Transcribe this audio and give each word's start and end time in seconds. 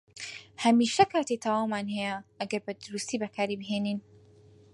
هەمیشە 0.63 1.05
کاتی 1.11 1.41
تەواومان 1.43 1.85
هەیە 1.95 2.15
ئەگەر 2.39 2.61
بەدروستی 2.65 3.21
بەکاری 3.23 3.59
بهێنین. 3.61 3.99